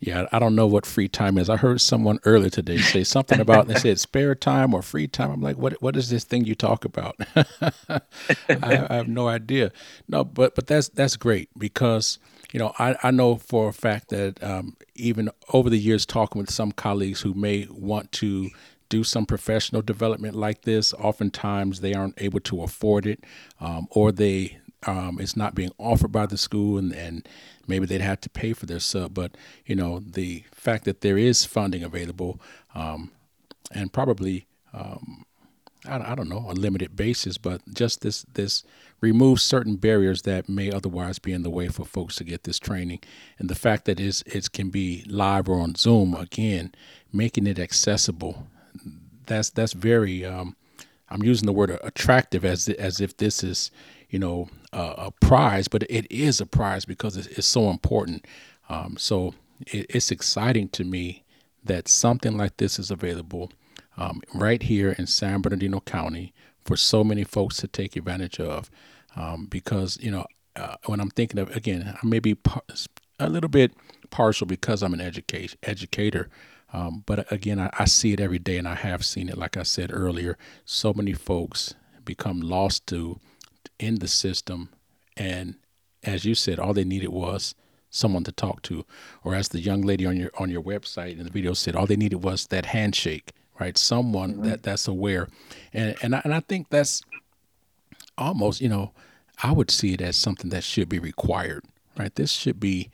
[0.00, 1.48] Yeah, I don't know what free time is.
[1.48, 5.30] I heard someone earlier today say something about they said spare time or free time.
[5.30, 7.16] I'm like, what what is this thing you talk about?
[7.36, 8.00] I,
[8.48, 9.72] I have no idea.
[10.08, 12.18] No, but but that's that's great because
[12.52, 16.40] you know I, I know for a fact that um, even over the years talking
[16.40, 18.50] with some colleagues who may want to
[18.88, 23.24] do some professional development like this, oftentimes they aren't able to afford it,
[23.60, 27.28] um, or they um, it's not being offered by the school, and, and
[27.66, 29.14] maybe they'd have to pay for their sub.
[29.14, 32.40] But you know, the fact that there is funding available,
[32.74, 33.10] um,
[33.72, 35.26] and probably um,
[35.84, 38.62] I, I, don't know a limited basis, but just this this
[39.00, 42.58] removes certain barriers that may otherwise be in the way for folks to get this
[42.58, 43.00] training,
[43.38, 46.72] and the fact that it's, it can be live or on Zoom again,
[47.12, 48.46] making it accessible.
[49.26, 50.24] That's that's very.
[50.24, 50.56] Um,
[51.08, 53.70] I'm using the word attractive as as if this is
[54.10, 58.26] you know, uh, a prize, but it is a prize because it's, it's so important.
[58.68, 59.34] Um, so
[59.66, 61.24] it, it's exciting to me
[61.64, 63.52] that something like this is available
[63.96, 66.32] um, right here in San Bernardino County
[66.64, 68.70] for so many folks to take advantage of.
[69.14, 72.62] Um, because, you know, uh, when I'm thinking of, again, I may be par-
[73.18, 73.72] a little bit
[74.10, 76.28] partial because I'm an education educator.
[76.72, 79.38] Um, but again, I, I, see it every day, and I have seen it.
[79.38, 83.20] Like I said earlier, so many folks become lost to
[83.78, 84.70] in the system.
[85.16, 85.56] And
[86.02, 87.54] as you said, all they needed was
[87.90, 88.84] someone to talk to.
[89.24, 91.86] Or as the young lady on your on your website in the video said, all
[91.86, 93.76] they needed was that handshake, right?
[93.78, 94.42] Someone mm-hmm.
[94.44, 95.28] that that's aware.
[95.72, 97.02] And and I, and I think that's
[98.18, 98.92] almost, you know,
[99.42, 101.64] I would see it as something that should be required,
[101.98, 102.14] right?
[102.14, 102.90] This should be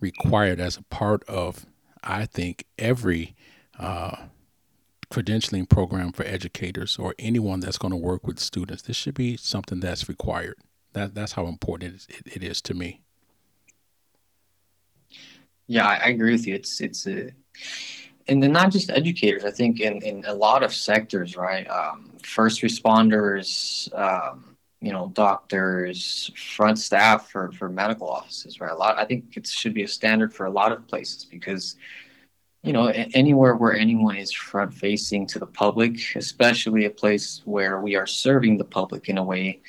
[0.00, 1.66] required as a part of,
[2.02, 3.34] I think, every
[3.78, 4.16] uh,
[5.12, 8.82] credentialing program for educators or anyone that's going to work with students.
[8.82, 10.56] This should be something that's required.
[10.94, 13.02] That that's how important it, it is to me.
[15.66, 16.54] Yeah, I, agree with you.
[16.54, 17.30] It's it's a,
[18.26, 19.44] and then not just educators.
[19.44, 21.68] I think in in a lot of sectors, right?
[21.68, 28.72] Um, first responders, um, you know, doctors, front staff for for medical offices, right?
[28.72, 28.98] A lot.
[28.98, 31.76] I think it should be a standard for a lot of places because
[32.62, 37.80] you know, anywhere where anyone is front facing to the public, especially a place where
[37.80, 39.60] we are serving the public in a way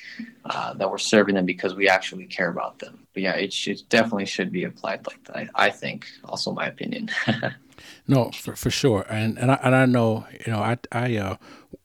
[0.44, 3.04] uh, that we're serving them because we actually care about them.
[3.12, 5.48] But yeah, it should definitely should be applied like that.
[5.56, 7.10] I, think, also my opinion.
[8.06, 9.04] no, for, for sure.
[9.10, 11.36] And, and I, and I know, you know, I, I, uh,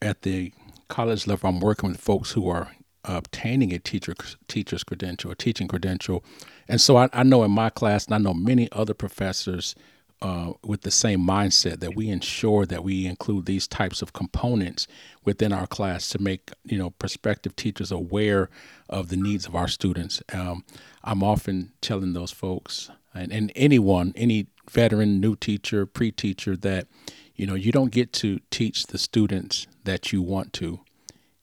[0.04, 0.54] at the
[0.90, 2.72] college level, I'm working with folks who are
[3.04, 4.14] obtaining a teacher
[4.48, 6.24] teacher's credential, a teaching credential.
[6.68, 9.74] And so I, I know in my class, and I know many other professors
[10.22, 14.88] uh, with the same mindset that we ensure that we include these types of components
[15.24, 18.50] within our class to make you know prospective teachers aware
[18.90, 20.22] of the needs of our students.
[20.34, 20.66] Um,
[21.04, 26.88] I'm often telling those folks and, and anyone, any veteran, new teacher, pre-teacher, that
[27.36, 30.82] you know you don't get to teach the students that you want to.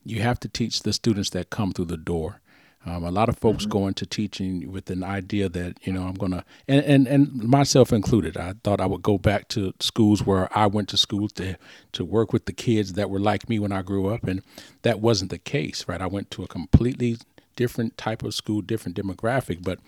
[0.05, 2.41] You have to teach the students that come through the door.
[2.87, 3.73] Um, a lot of folks mm-hmm.
[3.73, 7.93] go into teaching with an idea that you know I'm gonna and, and and myself
[7.93, 8.37] included.
[8.37, 11.57] I thought I would go back to schools where I went to school to
[11.93, 14.41] to work with the kids that were like me when I grew up, and
[14.83, 15.87] that wasn't the case.
[15.89, 17.19] Right, I went to a completely
[17.57, 19.81] different type of school, different demographic, but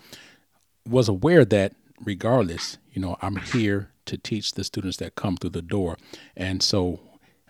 [0.87, 5.51] was aware that regardless, you know, I'm here to teach the students that come through
[5.51, 5.97] the door,
[6.35, 6.99] and so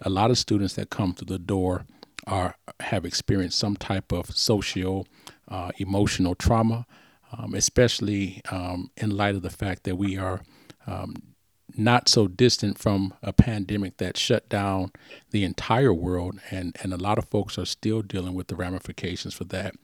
[0.02, 1.86] a lot of students that come through the door
[2.28, 5.08] are have experienced some type of social
[5.50, 6.86] uh, emotional trauma,
[7.38, 10.42] um, especially um, in light of the fact that we are
[10.88, 11.16] um,
[11.76, 14.92] not so distant from a pandemic that shut down
[15.32, 19.34] the entire world, and, and a lot of folks are still dealing with the ramifications
[19.34, 19.76] for that.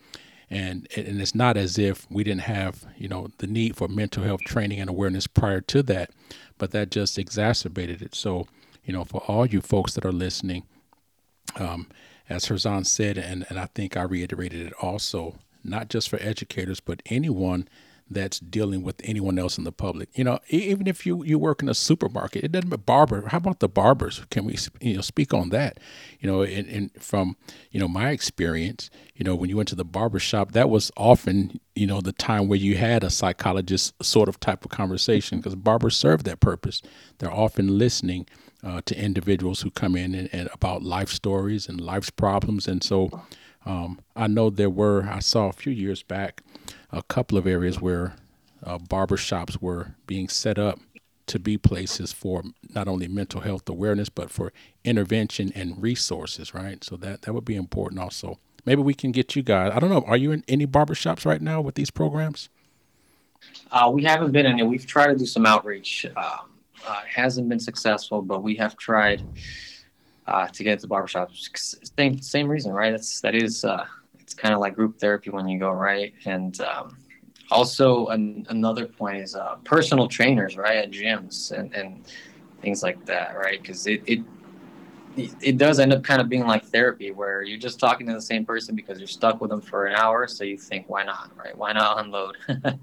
[0.47, 4.23] And and it's not as if we didn't have you know the need for mental
[4.23, 6.11] health training and awareness prior to that,
[6.59, 8.13] but that just exacerbated it.
[8.13, 8.47] So
[8.83, 10.63] you know for all you folks that are listening,
[11.55, 11.87] um,
[12.29, 16.79] as Herzan said, and, and I think I reiterated it also, not just for educators,
[16.79, 17.67] but anyone
[18.09, 20.09] that's dealing with anyone else in the public.
[20.13, 22.81] You know, even if you, you work in a supermarket, it doesn't matter.
[22.85, 24.23] Barber, how about the barbers?
[24.29, 25.79] Can we you know speak on that?
[26.19, 27.35] You know, and, and from
[27.71, 30.91] you know my experience, you know, when you went to the barber shop, that was
[30.95, 35.39] often you know the time where you had a psychologist sort of type of conversation
[35.39, 36.81] because barbers serve that purpose.
[37.17, 38.27] They're often listening
[38.65, 42.67] uh, to individuals who come in and, and, about life stories and life's problems.
[42.67, 43.21] And so
[43.65, 46.41] um, I know there were, I saw a few years back,
[46.91, 48.15] a couple of areas where
[48.63, 50.79] uh, barber shops were being set up
[51.27, 52.43] to be places for
[52.73, 54.51] not only mental health awareness, but for
[54.83, 56.83] intervention and resources, right?
[56.83, 58.39] So that, that would be important also.
[58.65, 59.71] Maybe we can get you guys.
[59.75, 60.03] I don't know.
[60.07, 62.49] Are you in any barber shops right now with these programs?
[63.71, 64.63] Uh, we haven't been in it.
[64.63, 66.07] We've tried to do some outreach.
[66.15, 66.54] Um,
[66.87, 69.23] uh, hasn't been successful, but we have tried
[70.27, 71.75] uh, to get to barbershops.
[71.97, 72.91] Same same reason, right?
[72.91, 73.85] That's that is uh,
[74.19, 76.97] it's kind of like group therapy when you go right, and um,
[77.51, 82.05] also an, another point is uh, personal trainers, right, at gyms and, and
[82.61, 83.61] things like that, right?
[83.61, 84.21] Because it, it
[85.17, 88.21] it does end up kind of being like therapy where you're just talking to the
[88.21, 91.31] same person because you're stuck with them for an hour so you think why not
[91.37, 92.35] right why not unload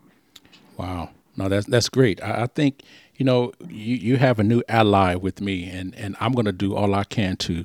[0.79, 2.85] wow no that's that's great I, I, think
[3.23, 6.51] you know you, you have a new ally with me and and i'm going to
[6.51, 7.65] do all i can to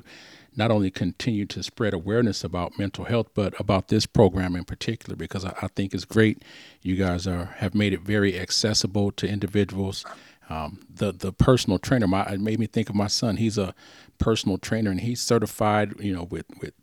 [0.54, 5.16] not only continue to spread awareness about mental health but about this program in particular
[5.16, 6.44] because i, I think it's great.
[6.82, 10.04] You guys are have made it very accessible to individuals.
[10.48, 13.36] Um, the the personal trainer my, it made me think of my son.
[13.38, 13.74] He's a
[14.18, 16.74] personal trainer, and he's certified, you know, with with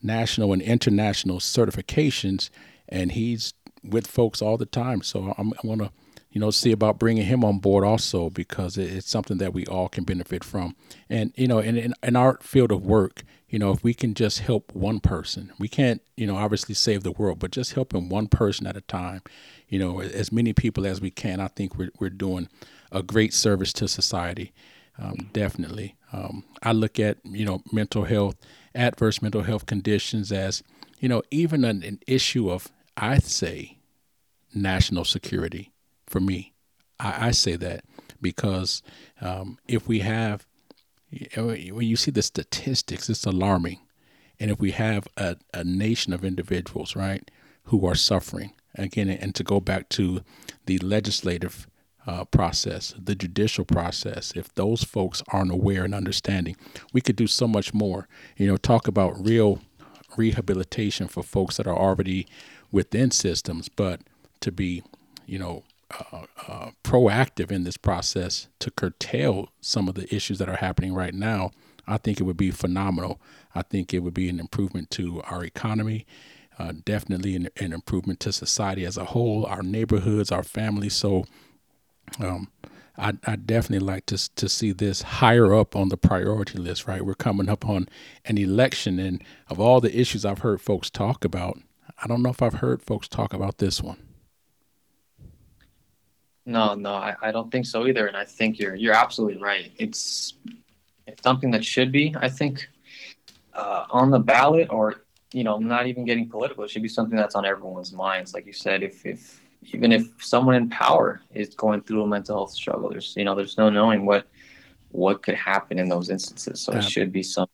[0.00, 2.50] national and international certifications,
[2.88, 3.52] and he's
[3.82, 5.02] with folks all the time.
[5.02, 5.90] So I'm, I'm gonna,
[6.32, 9.88] you know, see about bringing him on board also because it's something that we all
[9.88, 10.74] can benefit from.
[11.08, 14.14] And you know, in, in in our field of work, you know, if we can
[14.14, 18.08] just help one person, we can't, you know, obviously save the world, but just helping
[18.08, 19.22] one person at a time,
[19.68, 22.48] you know, as many people as we can, I think we're we're doing
[22.90, 24.52] a great service to society
[24.98, 25.96] um, definitely.
[26.12, 28.36] Um, I look at you know mental health,
[28.74, 30.62] adverse mental health conditions as
[30.98, 33.78] you know even an, an issue of I say
[34.54, 35.72] national security
[36.12, 36.52] for me.
[37.00, 37.84] I, I say that
[38.20, 38.82] because
[39.20, 40.46] um, if we have
[41.36, 43.80] when you see the statistics, it's alarming.
[44.40, 47.30] And if we have a, a nation of individuals, right,
[47.64, 50.22] who are suffering, again, and to go back to
[50.66, 51.66] the legislative
[52.06, 56.56] uh, process, the judicial process, if those folks aren't aware and understanding,
[56.92, 58.08] we could do so much more.
[58.36, 59.60] You know, talk about real
[60.16, 62.26] rehabilitation for folks that are already
[62.70, 64.00] within systems, but
[64.40, 64.82] to be,
[65.26, 65.62] you know,
[66.12, 70.94] uh, uh, proactive in this process to curtail some of the issues that are happening
[70.94, 71.50] right now,
[71.86, 73.20] I think it would be phenomenal.
[73.54, 76.06] I think it would be an improvement to our economy,
[76.58, 80.94] uh, definitely an, an, improvement to society as a whole, our neighborhoods, our families.
[80.94, 81.24] So
[82.20, 82.48] um,
[82.96, 86.86] I, I definitely like to to see this higher up on the priority list.
[86.86, 87.88] Right, we're coming up on
[88.24, 91.58] an election, and of all the issues I've heard folks talk about,
[92.02, 94.11] I don't know if I've heard folks talk about this one.
[96.44, 98.06] No, no, I, I don't think so either.
[98.06, 99.72] And I think you're you're absolutely right.
[99.78, 100.34] It's
[101.06, 102.68] it's something that should be, I think,
[103.54, 106.64] uh, on the ballot, or you know, not even getting political.
[106.64, 108.34] It should be something that's on everyone's minds.
[108.34, 109.40] Like you said, if if
[109.72, 113.34] even if someone in power is going through a mental health struggle, there's you know
[113.34, 114.26] there's no knowing what
[114.90, 116.60] what could happen in those instances.
[116.60, 117.52] So it should be something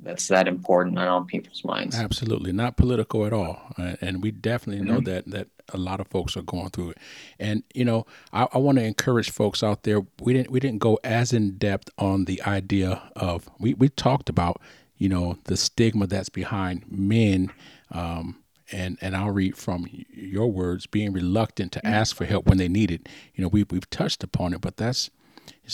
[0.00, 1.96] that's that important and on people's minds.
[1.96, 5.10] Absolutely, not political at all, and we definitely know mm-hmm.
[5.10, 6.98] that that a lot of folks are going through it.
[7.38, 10.02] And you know, I, I want to encourage folks out there.
[10.20, 14.28] We didn't we didn't go as in depth on the idea of we we talked
[14.28, 14.60] about
[14.96, 17.52] you know the stigma that's behind men.
[17.90, 18.36] Um,
[18.72, 22.68] and and I'll read from your words, being reluctant to ask for help when they
[22.68, 23.08] need it.
[23.34, 25.10] You know, we we've touched upon it, but that's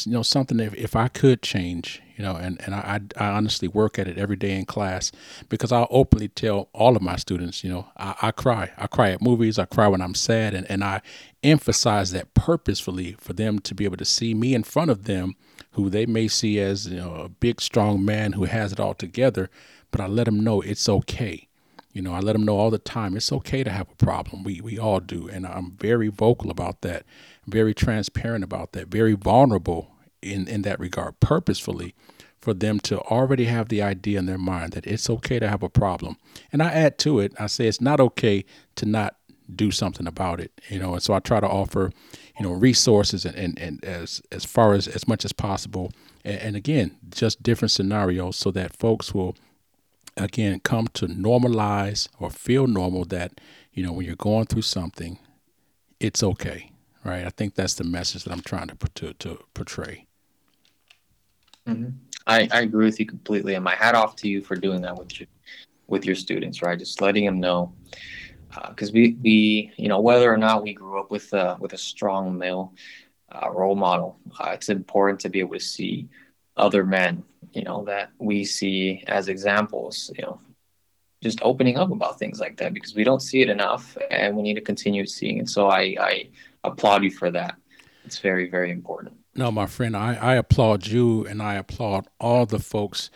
[0.05, 3.69] you know something if, if I could change, you know, and and I, I honestly
[3.69, 5.13] work at it every day in class
[5.49, 9.11] because I'll openly tell all of my students, you know, I, I cry, I cry
[9.11, 11.01] at movies, I cry when I'm sad, and and I
[11.43, 15.35] emphasize that purposefully for them to be able to see me in front of them,
[15.73, 18.95] who they may see as you know a big strong man who has it all
[18.95, 19.49] together,
[19.91, 21.49] but I let them know it's okay.
[21.93, 24.43] You know, I let them know all the time it's okay to have a problem.
[24.43, 27.05] We we all do, and I'm very vocal about that,
[27.47, 29.91] very transparent about that, very vulnerable
[30.23, 31.95] in in that regard, purposefully
[32.41, 35.63] for them to already have the idea in their mind that it's okay to have
[35.63, 36.17] a problem.
[36.53, 38.45] And I add to it, I say it's not okay
[38.77, 39.17] to not
[39.55, 40.95] do something about it, you know.
[40.95, 41.93] And so I try to offer,
[42.39, 45.93] you know, resources and, and, and as as far as as much as possible.
[46.25, 49.37] And, and again, just different scenarios so that folks will
[50.17, 53.41] again come to normalize or feel normal that
[53.73, 55.19] you know when you're going through something
[56.01, 56.71] it's okay
[57.07, 60.07] right i think that's the message that i'm trying to to, to portray.
[61.67, 61.91] Mm-hmm.
[62.29, 64.97] I, I agree with you completely and my hat off to you for doing that
[64.97, 65.29] with your
[65.89, 66.79] with your students right?
[66.79, 67.73] Just letting them know
[68.69, 71.73] because uh, we we you know whether or not we grew up with uh, with
[71.73, 72.73] a strong male
[73.33, 76.09] uh, role model uh, it's important to be able to see
[76.57, 80.41] other men you know that we see as examples you know
[81.23, 84.43] just opening up about things like that because we don't see it enough and we
[84.43, 85.49] need to continue seeing it.
[85.49, 86.29] So i i
[86.67, 87.57] applaud you for that
[88.05, 92.47] it's very very important no my friend i i applaud you and i applaud all
[92.47, 93.11] the folks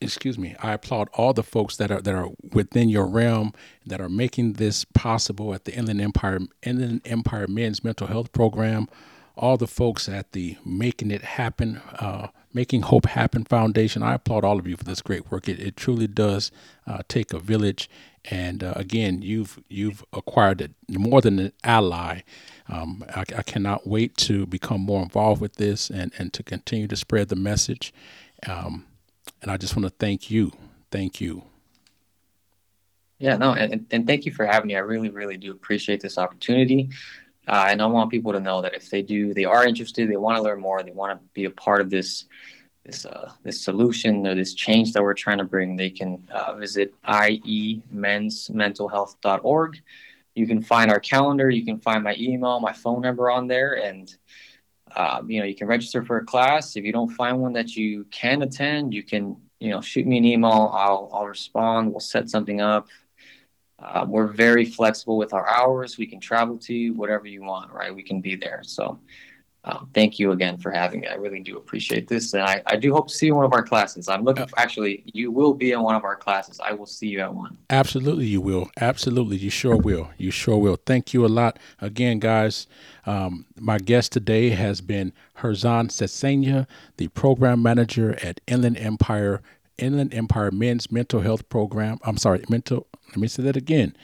[0.00, 3.52] excuse me, I applaud all the folks that are that are within your realm
[3.86, 8.88] that are making this possible at the Inland Empire Inland Empire Men's Mental Health Program.
[9.40, 14.02] All the folks at the Making It Happen, uh, Making Hope Happen Foundation.
[14.02, 15.48] I applaud all of you for this great work.
[15.48, 16.52] It, it truly does
[16.86, 17.88] uh, take a village,
[18.26, 22.20] and uh, again, you've you've acquired it more than an ally.
[22.68, 26.86] Um, I, I, cannot wait to become more involved with this and, and to continue
[26.88, 27.94] to spread the message.
[28.46, 28.86] Um,
[29.40, 30.52] and I just want to thank you.
[30.90, 31.44] Thank you.
[33.18, 34.76] Yeah, no, and, and thank you for having me.
[34.76, 36.90] I really, really do appreciate this opportunity.
[37.50, 40.16] Uh, and I want people to know that if they do, they are interested, they
[40.16, 42.26] want to learn more, they want to be a part of this
[42.84, 46.54] this uh, this solution or this change that we're trying to bring, they can uh,
[46.54, 49.82] visit iemensmentalhealth.org.
[50.36, 53.82] You can find our calendar, you can find my email, my phone number on there,
[53.82, 54.14] and
[54.94, 56.76] um, you know, you can register for a class.
[56.76, 60.18] If you don't find one that you can attend, you can, you know, shoot me
[60.18, 60.70] an email.
[60.72, 61.90] I'll, I'll respond.
[61.90, 62.86] We'll set something up.
[63.82, 65.98] Uh, we're very flexible with our hours.
[65.98, 67.94] We can travel to you, whatever you want, right?
[67.94, 68.60] We can be there.
[68.62, 69.00] So
[69.64, 71.06] um, thank you again for having me.
[71.06, 72.32] I really do appreciate this.
[72.32, 74.08] And I, I do hope to see you in one of our classes.
[74.08, 76.60] I'm looking for, actually, you will be in one of our classes.
[76.64, 77.58] I will see you at one.
[77.68, 78.70] Absolutely, you will.
[78.80, 79.36] Absolutely.
[79.36, 80.10] You sure will.
[80.16, 80.76] You sure will.
[80.86, 81.58] Thank you a lot.
[81.80, 82.66] Again, guys,
[83.04, 86.66] um, my guest today has been Herzan Sesenya,
[86.96, 89.42] the program manager at Inland Empire,
[89.80, 91.98] Inland Empire Men's Mental Health Program.
[92.02, 93.96] I'm sorry, mental, let me say that again.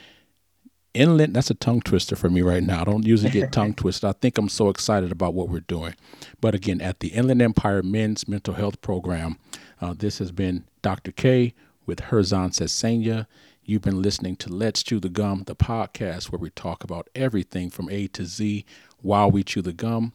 [0.93, 2.81] Inland that's a tongue twister for me right now.
[2.81, 4.09] I don't usually get tongue twisted.
[4.09, 5.93] I think i'm so excited about what we're doing.
[6.41, 9.37] But again at the inland empire men's mental health program
[9.79, 11.53] uh, this has been dr k
[11.85, 13.27] with herzan sesenya
[13.63, 17.69] you've been listening to let's chew the gum the podcast where we talk about everything
[17.69, 18.65] from a to z
[19.01, 20.13] while we chew the gum.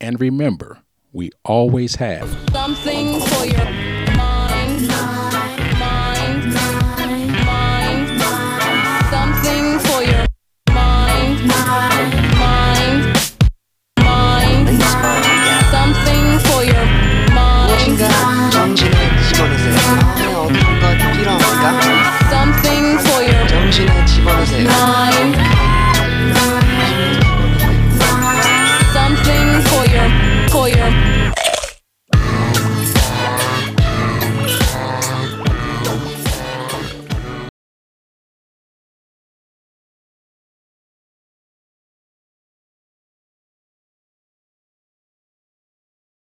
[0.00, 0.82] And remember
[1.12, 2.28] we always have
[9.10, 10.26] Something for your
[10.72, 12.19] mind.